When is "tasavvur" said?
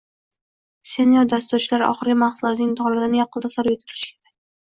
3.47-3.71